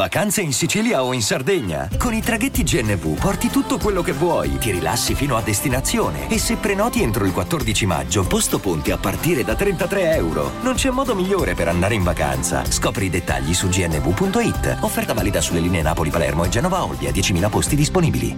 Vacanze 0.00 0.40
in 0.40 0.54
Sicilia 0.54 1.04
o 1.04 1.12
in 1.12 1.20
Sardegna? 1.20 1.86
Con 1.98 2.14
i 2.14 2.22
traghetti 2.22 2.62
GNV 2.62 3.20
porti 3.20 3.50
tutto 3.50 3.76
quello 3.76 4.00
che 4.00 4.12
vuoi, 4.12 4.56
ti 4.56 4.70
rilassi 4.70 5.14
fino 5.14 5.36
a 5.36 5.42
destinazione 5.42 6.30
e 6.30 6.38
se 6.38 6.56
prenoti 6.56 7.02
entro 7.02 7.26
il 7.26 7.34
14 7.34 7.84
maggio, 7.84 8.26
posto 8.26 8.58
ponti 8.60 8.92
a 8.92 8.96
partire 8.96 9.44
da 9.44 9.54
33 9.54 10.14
euro. 10.14 10.52
Non 10.62 10.72
c'è 10.72 10.88
modo 10.88 11.14
migliore 11.14 11.52
per 11.52 11.68
andare 11.68 11.96
in 11.96 12.02
vacanza. 12.02 12.64
Scopri 12.64 13.04
i 13.04 13.10
dettagli 13.10 13.52
su 13.52 13.68
gnv.it. 13.68 14.78
Offerta 14.80 15.12
valida 15.12 15.42
sulle 15.42 15.60
linee 15.60 15.82
Napoli-Palermo 15.82 16.44
e 16.44 16.48
Genova-Olbia, 16.48 17.10
10.000 17.10 17.50
posti 17.50 17.76
disponibili. 17.76 18.36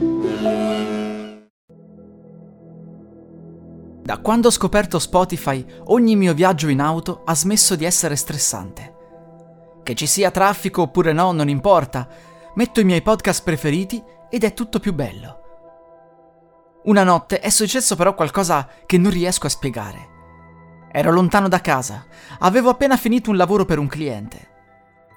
Da 4.03 4.19
quando 4.19 4.49
ho 4.49 4.51
scoperto 4.51 4.99
Spotify, 4.99 5.65
ogni 5.85 6.17
mio 6.17 6.35
viaggio 6.35 6.67
in 6.67 6.81
auto 6.81 7.23
ha 7.25 7.37
smesso 7.37 7.77
di 7.77 7.85
essere 7.85 8.17
stressante. 8.17 8.92
Che 9.83 9.95
ci 9.95 10.07
sia 10.07 10.31
traffico 10.31 10.83
oppure 10.83 11.13
no, 11.13 11.33
non 11.33 11.49
importa. 11.49 12.09
Metto 12.55 12.81
i 12.81 12.85
miei 12.85 13.03
podcast 13.03 13.43
preferiti 13.43 14.03
ed 14.31 14.45
è 14.45 14.55
tutto 14.55 14.79
più 14.79 14.93
bello. 14.93 15.41
Una 16.85 17.03
notte 17.03 17.41
è 17.41 17.51
successo 17.51 17.97
però 17.97 18.15
qualcosa 18.15 18.69
che 18.87 18.99
non 18.99 19.11
riesco 19.11 19.47
a 19.47 19.51
spiegare. 19.51 20.11
Ero 20.93 21.11
lontano 21.11 21.49
da 21.49 21.61
casa, 21.61 22.07
avevo 22.41 22.71
appena 22.71 22.97
finito 22.97 23.31
un 23.31 23.37
lavoro 23.37 23.65
per 23.65 23.79
un 23.79 23.87
cliente. 23.87 24.51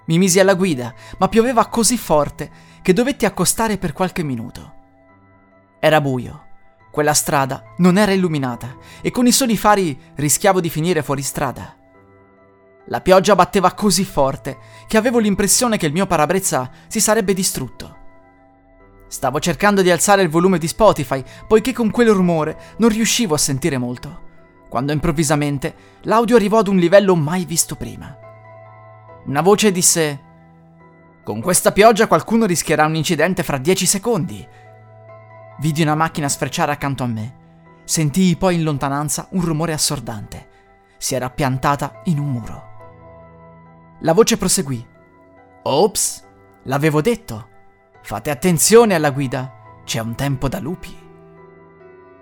Mi 0.06 0.18
misi 0.18 0.40
alla 0.40 0.54
guida, 0.54 0.94
ma 1.18 1.28
pioveva 1.28 1.66
così 1.66 1.98
forte 1.98 2.50
che 2.82 2.92
dovetti 2.92 3.26
accostare 3.26 3.76
per 3.76 3.92
qualche 3.92 4.22
minuto. 4.22 4.74
Era 5.78 6.00
buio, 6.00 6.44
quella 6.90 7.12
strada 7.12 7.62
non 7.78 7.98
era 7.98 8.12
illuminata 8.12 8.76
e 9.02 9.10
con 9.10 9.26
i 9.26 9.32
soli 9.32 9.56
fari 9.56 9.98
rischiavo 10.14 10.60
di 10.60 10.70
finire 10.70 11.02
fuori 11.02 11.22
strada. 11.22 11.75
La 12.88 13.00
pioggia 13.00 13.34
batteva 13.34 13.72
così 13.72 14.04
forte 14.04 14.58
che 14.86 14.96
avevo 14.96 15.18
l'impressione 15.18 15.76
che 15.76 15.86
il 15.86 15.92
mio 15.92 16.06
parabrezza 16.06 16.70
si 16.86 17.00
sarebbe 17.00 17.34
distrutto. 17.34 18.04
Stavo 19.08 19.40
cercando 19.40 19.82
di 19.82 19.90
alzare 19.90 20.22
il 20.22 20.28
volume 20.28 20.58
di 20.58 20.68
Spotify, 20.68 21.22
poiché 21.46 21.72
con 21.72 21.90
quel 21.90 22.10
rumore 22.10 22.58
non 22.78 22.88
riuscivo 22.88 23.34
a 23.34 23.38
sentire 23.38 23.78
molto, 23.78 24.22
quando 24.68 24.92
improvvisamente 24.92 25.74
l'audio 26.02 26.36
arrivò 26.36 26.58
ad 26.58 26.68
un 26.68 26.76
livello 26.76 27.16
mai 27.16 27.44
visto 27.44 27.74
prima. 27.74 28.16
Una 29.26 29.40
voce 29.42 29.72
disse: 29.72 30.20
Con 31.24 31.40
questa 31.40 31.72
pioggia 31.72 32.06
qualcuno 32.06 32.46
rischierà 32.46 32.86
un 32.86 32.94
incidente 32.94 33.42
fra 33.42 33.58
dieci 33.58 33.86
secondi. 33.86 34.46
Vidi 35.58 35.82
una 35.82 35.94
macchina 35.96 36.28
sfrecciare 36.28 36.70
accanto 36.70 37.02
a 37.02 37.08
me. 37.08 37.34
Sentii 37.84 38.36
poi 38.36 38.56
in 38.56 38.62
lontananza 38.62 39.28
un 39.30 39.40
rumore 39.42 39.72
assordante. 39.72 40.48
Si 40.98 41.14
era 41.14 41.30
piantata 41.30 42.02
in 42.04 42.18
un 42.18 42.30
muro. 42.30 42.75
La 44.00 44.12
voce 44.12 44.36
proseguì. 44.36 44.86
Ops, 45.62 46.22
l'avevo 46.64 47.00
detto. 47.00 47.48
Fate 48.02 48.28
attenzione 48.28 48.94
alla 48.94 49.10
guida, 49.10 49.80
c'è 49.84 50.00
un 50.00 50.14
tempo 50.14 50.48
da 50.48 50.60
lupi. 50.60 50.94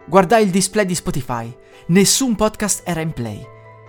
Guardai 0.07 0.45
il 0.45 0.51
display 0.51 0.87
di 0.87 0.95
Spotify, 0.95 1.55
nessun 1.89 2.37
podcast 2.37 2.83
era 2.87 3.01
in 3.01 3.13
play, 3.13 3.45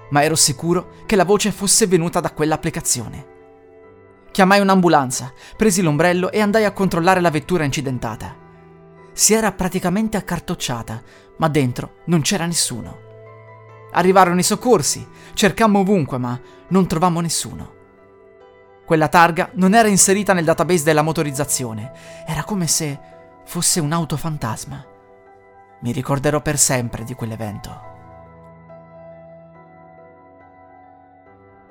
ma 0.09 0.23
ero 0.23 0.35
sicuro 0.35 0.93
che 1.05 1.15
la 1.15 1.25
voce 1.25 1.51
fosse 1.51 1.85
venuta 1.85 2.19
da 2.19 2.31
quell'applicazione. 2.31 3.33
Chiamai 4.31 4.61
un'ambulanza, 4.61 5.31
presi 5.55 5.83
l'ombrello 5.83 6.31
e 6.31 6.41
andai 6.41 6.65
a 6.65 6.73
controllare 6.73 7.21
la 7.21 7.29
vettura 7.29 7.65
incidentata. 7.65 8.35
Si 9.13 9.33
era 9.35 9.51
praticamente 9.51 10.17
accartocciata, 10.17 11.03
ma 11.37 11.47
dentro 11.49 11.97
non 12.05 12.21
c'era 12.21 12.47
nessuno. 12.47 13.03
Arrivarono 13.91 14.39
i 14.39 14.43
soccorsi, 14.43 15.07
cercammo 15.33 15.79
ovunque, 15.79 16.17
ma 16.17 16.37
non 16.69 16.87
trovammo 16.87 17.21
nessuno. 17.21 17.74
Quella 18.85 19.07
targa 19.07 19.49
non 19.53 19.73
era 19.73 19.87
inserita 19.87 20.33
nel 20.33 20.45
database 20.45 20.83
della 20.83 21.01
motorizzazione, 21.01 21.91
era 22.25 22.43
come 22.43 22.67
se 22.67 22.99
fosse 23.43 23.79
un'auto 23.79 24.15
fantasma. 24.15 24.85
Mi 25.81 25.91
ricorderò 25.91 26.39
per 26.39 26.59
sempre 26.59 27.03
di 27.03 27.15
quell'evento. 27.15 27.93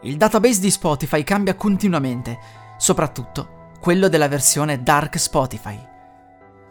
Il 0.02 0.16
database 0.16 0.60
di 0.60 0.70
Spotify 0.70 1.22
cambia 1.22 1.54
continuamente, 1.54 2.38
soprattutto 2.76 3.70
quello 3.80 4.08
della 4.08 4.28
versione 4.28 4.82
Dark 4.82 5.16
Spotify. 5.16 5.78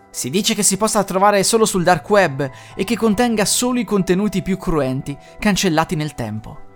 Si 0.10 0.30
dice 0.30 0.54
che 0.54 0.62
si 0.62 0.78
possa 0.78 1.04
trovare 1.04 1.42
solo 1.44 1.66
sul 1.66 1.84
dark 1.84 2.08
web 2.10 2.50
e 2.76 2.84
che 2.84 2.98
contenga 2.98 3.46
solo 3.46 3.80
i 3.80 3.86
contenuti 3.86 4.42
più 4.42 4.58
cruenti, 4.58 5.18
cancellati 5.40 5.96
nel 5.96 6.14
tempo. 6.14 6.73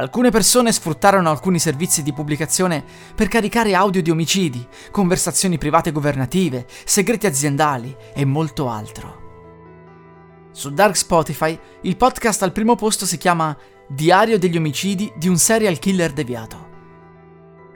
Alcune 0.00 0.30
persone 0.30 0.72
sfruttarono 0.72 1.28
alcuni 1.28 1.58
servizi 1.58 2.02
di 2.02 2.14
pubblicazione 2.14 2.82
per 3.14 3.28
caricare 3.28 3.74
audio 3.74 4.00
di 4.00 4.10
omicidi, 4.10 4.66
conversazioni 4.90 5.58
private 5.58 5.92
governative, 5.92 6.66
segreti 6.86 7.26
aziendali 7.26 7.94
e 8.14 8.24
molto 8.24 8.70
altro. 8.70 10.48
Su 10.52 10.70
Dark 10.70 10.96
Spotify 10.96 11.58
il 11.82 11.98
podcast 11.98 12.42
al 12.42 12.52
primo 12.52 12.76
posto 12.76 13.04
si 13.04 13.18
chiama 13.18 13.54
Diario 13.86 14.38
degli 14.38 14.56
omicidi 14.56 15.12
di 15.18 15.28
un 15.28 15.36
serial 15.36 15.78
killer 15.78 16.12
deviato. 16.14 16.68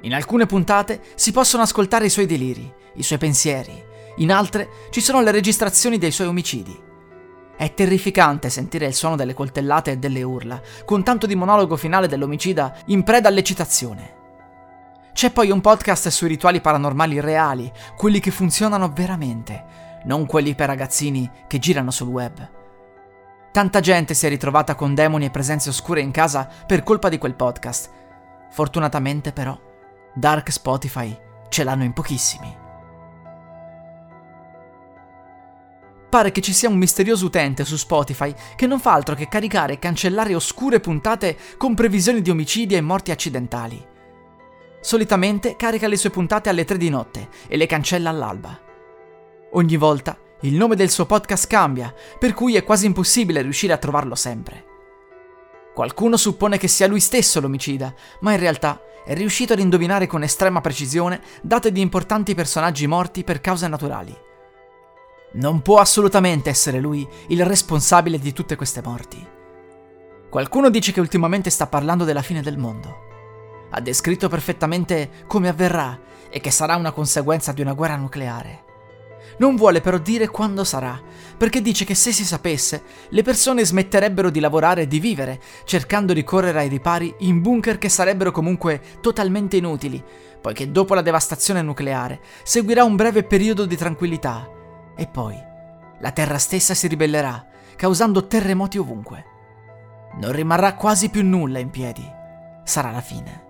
In 0.00 0.14
alcune 0.14 0.46
puntate 0.46 1.02
si 1.16 1.30
possono 1.30 1.62
ascoltare 1.62 2.06
i 2.06 2.10
suoi 2.10 2.24
deliri, 2.24 2.72
i 2.94 3.02
suoi 3.02 3.18
pensieri, 3.18 3.84
in 4.16 4.32
altre 4.32 4.70
ci 4.88 5.02
sono 5.02 5.20
le 5.20 5.30
registrazioni 5.30 5.98
dei 5.98 6.10
suoi 6.10 6.28
omicidi. 6.28 6.92
È 7.56 7.72
terrificante 7.72 8.50
sentire 8.50 8.86
il 8.86 8.94
suono 8.94 9.16
delle 9.16 9.34
coltellate 9.34 9.92
e 9.92 9.96
delle 9.98 10.22
urla, 10.22 10.60
con 10.84 11.04
tanto 11.04 11.26
di 11.26 11.36
monologo 11.36 11.76
finale 11.76 12.08
dell'omicida 12.08 12.74
in 12.86 13.04
preda 13.04 13.28
all'eccitazione. 13.28 14.22
C'è 15.12 15.30
poi 15.30 15.50
un 15.52 15.60
podcast 15.60 16.08
sui 16.08 16.26
rituali 16.26 16.60
paranormali 16.60 17.20
reali, 17.20 17.70
quelli 17.96 18.18
che 18.18 18.32
funzionano 18.32 18.90
veramente, 18.92 19.64
non 20.04 20.26
quelli 20.26 20.56
per 20.56 20.66
ragazzini 20.66 21.30
che 21.46 21.60
girano 21.60 21.92
sul 21.92 22.08
web. 22.08 22.50
Tanta 23.52 23.78
gente 23.78 24.14
si 24.14 24.26
è 24.26 24.28
ritrovata 24.28 24.74
con 24.74 24.94
demoni 24.94 25.26
e 25.26 25.30
presenze 25.30 25.68
oscure 25.68 26.00
in 26.00 26.10
casa 26.10 26.48
per 26.66 26.82
colpa 26.82 27.08
di 27.08 27.18
quel 27.18 27.36
podcast. 27.36 27.88
Fortunatamente 28.50 29.32
però, 29.32 29.56
Dark 30.12 30.50
Spotify 30.50 31.16
ce 31.48 31.62
l'hanno 31.62 31.84
in 31.84 31.92
pochissimi. 31.92 32.63
Pare 36.14 36.30
che 36.30 36.42
ci 36.42 36.52
sia 36.52 36.68
un 36.68 36.76
misterioso 36.76 37.26
utente 37.26 37.64
su 37.64 37.74
Spotify 37.74 38.32
che 38.54 38.68
non 38.68 38.78
fa 38.78 38.92
altro 38.92 39.16
che 39.16 39.26
caricare 39.26 39.72
e 39.72 39.78
cancellare 39.80 40.36
oscure 40.36 40.78
puntate 40.78 41.36
con 41.56 41.74
previsioni 41.74 42.22
di 42.22 42.30
omicidi 42.30 42.76
e 42.76 42.80
morti 42.80 43.10
accidentali. 43.10 43.84
Solitamente 44.80 45.56
carica 45.56 45.88
le 45.88 45.96
sue 45.96 46.10
puntate 46.10 46.48
alle 46.48 46.64
3 46.64 46.76
di 46.76 46.88
notte 46.88 47.30
e 47.48 47.56
le 47.56 47.66
cancella 47.66 48.10
all'alba. 48.10 48.56
Ogni 49.54 49.76
volta 49.76 50.16
il 50.42 50.54
nome 50.54 50.76
del 50.76 50.88
suo 50.88 51.04
podcast 51.04 51.48
cambia, 51.48 51.92
per 52.16 52.32
cui 52.32 52.54
è 52.54 52.62
quasi 52.62 52.86
impossibile 52.86 53.42
riuscire 53.42 53.72
a 53.72 53.78
trovarlo 53.78 54.14
sempre. 54.14 54.64
Qualcuno 55.74 56.16
suppone 56.16 56.58
che 56.58 56.68
sia 56.68 56.86
lui 56.86 57.00
stesso 57.00 57.40
l'omicida, 57.40 57.92
ma 58.20 58.30
in 58.30 58.38
realtà 58.38 58.80
è 59.04 59.14
riuscito 59.14 59.54
ad 59.54 59.58
indovinare 59.58 60.06
con 60.06 60.22
estrema 60.22 60.60
precisione 60.60 61.20
date 61.42 61.72
di 61.72 61.80
importanti 61.80 62.36
personaggi 62.36 62.86
morti 62.86 63.24
per 63.24 63.40
cause 63.40 63.66
naturali. 63.66 64.16
Non 65.34 65.62
può 65.62 65.78
assolutamente 65.78 66.48
essere 66.48 66.78
lui 66.78 67.06
il 67.28 67.44
responsabile 67.44 68.20
di 68.20 68.32
tutte 68.32 68.54
queste 68.54 68.80
morti. 68.84 69.26
Qualcuno 70.30 70.70
dice 70.70 70.92
che 70.92 71.00
ultimamente 71.00 71.50
sta 71.50 71.66
parlando 71.66 72.04
della 72.04 72.22
fine 72.22 72.40
del 72.40 72.56
mondo. 72.56 73.02
Ha 73.70 73.80
descritto 73.80 74.28
perfettamente 74.28 75.24
come 75.26 75.48
avverrà 75.48 75.98
e 76.30 76.38
che 76.38 76.52
sarà 76.52 76.76
una 76.76 76.92
conseguenza 76.92 77.50
di 77.50 77.62
una 77.62 77.72
guerra 77.72 77.96
nucleare. 77.96 78.62
Non 79.38 79.56
vuole 79.56 79.80
però 79.80 79.98
dire 79.98 80.28
quando 80.28 80.62
sarà, 80.62 81.00
perché 81.36 81.60
dice 81.60 81.84
che 81.84 81.96
se 81.96 82.12
si 82.12 82.24
sapesse, 82.24 82.82
le 83.08 83.22
persone 83.22 83.64
smetterebbero 83.64 84.30
di 84.30 84.38
lavorare 84.38 84.82
e 84.82 84.86
di 84.86 85.00
vivere, 85.00 85.40
cercando 85.64 86.12
di 86.12 86.22
correre 86.22 86.60
ai 86.60 86.68
ripari 86.68 87.12
in 87.20 87.40
bunker 87.40 87.78
che 87.78 87.88
sarebbero 87.88 88.30
comunque 88.30 88.80
totalmente 89.00 89.56
inutili, 89.56 90.00
poiché 90.40 90.70
dopo 90.70 90.94
la 90.94 91.02
devastazione 91.02 91.60
nucleare 91.60 92.20
seguirà 92.44 92.84
un 92.84 92.94
breve 92.94 93.24
periodo 93.24 93.64
di 93.66 93.76
tranquillità 93.76 94.62
e 94.96 95.06
poi 95.06 95.52
la 95.98 96.10
terra 96.10 96.38
stessa 96.38 96.74
si 96.74 96.86
ribellerà, 96.86 97.46
causando 97.76 98.26
terremoti 98.26 98.78
ovunque. 98.78 99.24
Non 100.16 100.32
rimarrà 100.32 100.74
quasi 100.74 101.08
più 101.08 101.24
nulla 101.24 101.58
in 101.58 101.70
piedi. 101.70 102.08
Sarà 102.62 102.90
la 102.90 103.00
fine. 103.00 103.42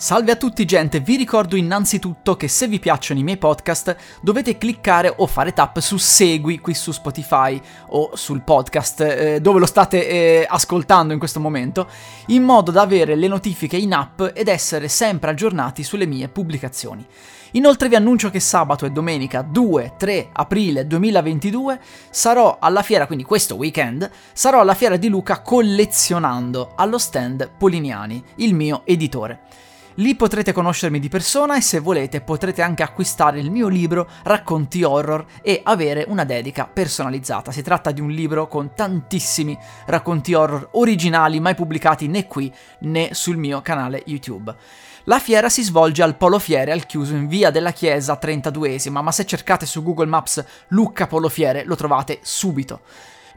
Salve 0.00 0.30
a 0.30 0.36
tutti 0.36 0.64
gente, 0.64 1.00
vi 1.00 1.16
ricordo 1.16 1.56
innanzitutto 1.56 2.36
che 2.36 2.46
se 2.46 2.68
vi 2.68 2.78
piacciono 2.78 3.18
i 3.18 3.24
miei 3.24 3.36
podcast 3.36 3.96
dovete 4.20 4.56
cliccare 4.56 5.12
o 5.16 5.26
fare 5.26 5.52
tap 5.52 5.80
su 5.80 5.96
segui 5.96 6.60
qui 6.60 6.72
su 6.72 6.92
Spotify 6.92 7.60
o 7.88 8.14
sul 8.14 8.42
podcast 8.42 9.00
eh, 9.00 9.40
dove 9.40 9.58
lo 9.58 9.66
state 9.66 10.08
eh, 10.08 10.46
ascoltando 10.48 11.12
in 11.12 11.18
questo 11.18 11.40
momento, 11.40 11.88
in 12.26 12.44
modo 12.44 12.70
da 12.70 12.82
avere 12.82 13.16
le 13.16 13.26
notifiche 13.26 13.76
in 13.76 13.92
app 13.92 14.22
ed 14.34 14.46
essere 14.46 14.86
sempre 14.86 15.30
aggiornati 15.30 15.82
sulle 15.82 16.06
mie 16.06 16.28
pubblicazioni. 16.28 17.04
Inoltre 17.52 17.88
vi 17.88 17.96
annuncio 17.96 18.30
che 18.30 18.38
sabato 18.38 18.86
e 18.86 18.92
domenica 18.92 19.40
2-3 19.52 20.28
aprile 20.30 20.86
2022 20.86 21.80
sarò 22.10 22.58
alla 22.60 22.82
fiera, 22.82 23.08
quindi 23.08 23.24
questo 23.24 23.56
weekend, 23.56 24.08
sarò 24.32 24.60
alla 24.60 24.74
fiera 24.74 24.96
di 24.96 25.08
Luca 25.08 25.42
collezionando 25.42 26.74
allo 26.76 26.98
stand 26.98 27.50
Poliniani, 27.58 28.22
il 28.36 28.54
mio 28.54 28.82
editore. 28.84 29.66
Lì 29.98 30.14
potrete 30.14 30.52
conoscermi 30.52 31.00
di 31.00 31.08
persona 31.08 31.56
e 31.56 31.60
se 31.60 31.80
volete 31.80 32.20
potrete 32.20 32.62
anche 32.62 32.84
acquistare 32.84 33.40
il 33.40 33.50
mio 33.50 33.66
libro 33.66 34.08
Racconti 34.22 34.84
Horror 34.84 35.24
e 35.42 35.60
avere 35.64 36.04
una 36.06 36.22
dedica 36.22 36.68
personalizzata. 36.72 37.50
Si 37.50 37.62
tratta 37.62 37.90
di 37.90 38.00
un 38.00 38.10
libro 38.10 38.46
con 38.46 38.74
tantissimi 38.76 39.58
racconti 39.86 40.34
horror 40.34 40.68
originali 40.74 41.40
mai 41.40 41.56
pubblicati 41.56 42.06
né 42.06 42.28
qui 42.28 42.52
né 42.82 43.08
sul 43.12 43.38
mio 43.38 43.60
canale 43.60 44.04
YouTube. 44.06 44.54
La 45.04 45.18
fiera 45.18 45.48
si 45.48 45.64
svolge 45.64 46.04
al 46.04 46.16
Polo 46.16 46.38
Fiere 46.38 46.70
al 46.70 46.86
chiuso 46.86 47.16
in 47.16 47.26
via 47.26 47.50
della 47.50 47.72
Chiesa 47.72 48.16
32esima, 48.22 49.02
ma 49.02 49.10
se 49.10 49.26
cercate 49.26 49.66
su 49.66 49.82
Google 49.82 50.06
Maps 50.06 50.44
Lucca 50.68 51.08
Polo 51.08 51.28
Fiere 51.28 51.64
lo 51.64 51.74
trovate 51.74 52.20
subito. 52.22 52.82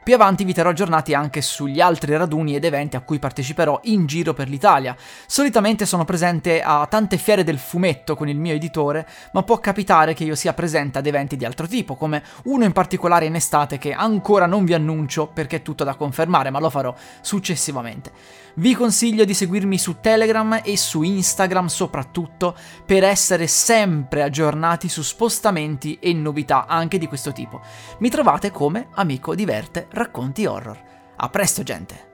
Più 0.03 0.15
avanti 0.15 0.43
vi 0.45 0.53
terrò 0.53 0.69
aggiornati 0.69 1.13
anche 1.13 1.41
sugli 1.41 1.79
altri 1.79 2.17
raduni 2.17 2.55
ed 2.55 2.63
eventi 2.63 2.95
a 2.95 3.01
cui 3.01 3.19
parteciperò 3.19 3.81
in 3.83 4.07
giro 4.07 4.33
per 4.33 4.49
l'Italia. 4.49 4.95
Solitamente 5.27 5.85
sono 5.85 6.05
presente 6.05 6.63
a 6.63 6.87
tante 6.89 7.19
fiere 7.19 7.43
del 7.43 7.59
fumetto 7.59 8.15
con 8.15 8.27
il 8.27 8.39
mio 8.39 8.55
editore, 8.55 9.07
ma 9.33 9.43
può 9.43 9.59
capitare 9.59 10.15
che 10.15 10.23
io 10.23 10.33
sia 10.33 10.53
presente 10.53 10.97
ad 10.97 11.05
eventi 11.05 11.37
di 11.37 11.45
altro 11.45 11.67
tipo, 11.67 11.93
come 11.93 12.23
uno 12.45 12.63
in 12.63 12.71
particolare 12.71 13.25
in 13.25 13.35
estate 13.35 13.77
che 13.77 13.93
ancora 13.93 14.47
non 14.47 14.65
vi 14.65 14.73
annuncio 14.73 15.27
perché 15.27 15.57
è 15.57 15.61
tutto 15.61 15.83
da 15.83 15.93
confermare, 15.93 16.49
ma 16.49 16.59
lo 16.59 16.71
farò 16.71 16.95
successivamente. 17.21 18.11
Vi 18.55 18.73
consiglio 18.73 19.23
di 19.23 19.35
seguirmi 19.35 19.77
su 19.77 19.99
Telegram 20.01 20.61
e 20.63 20.75
su 20.77 21.03
Instagram 21.03 21.67
soprattutto 21.67 22.55
per 22.85 23.03
essere 23.03 23.47
sempre 23.47 24.23
aggiornati 24.23 24.89
su 24.89 25.03
spostamenti 25.03 25.99
e 26.01 26.11
novità 26.11 26.65
anche 26.65 26.97
di 26.97 27.07
questo 27.07 27.31
tipo. 27.31 27.61
Mi 27.99 28.09
trovate 28.09 28.51
come 28.51 28.87
Amico 28.95 29.35
Diverte 29.35 29.87
Racconti 29.91 30.45
Horror. 30.45 30.81
A 31.17 31.29
presto 31.29 31.63
gente! 31.63 32.09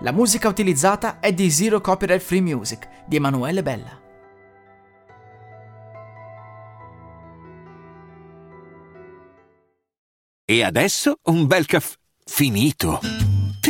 La 0.00 0.10
musica 0.10 0.48
utilizzata 0.48 1.20
è 1.20 1.32
di 1.32 1.50
Zero 1.50 1.80
Copyright 1.80 2.22
Free 2.22 2.40
Music 2.40 2.88
di 3.06 3.16
Emanuele 3.16 3.62
Bella. 3.62 4.00
E 10.44 10.62
adesso 10.64 11.18
un 11.24 11.46
bel 11.46 11.66
caffè 11.66 11.96
finito. 12.24 13.31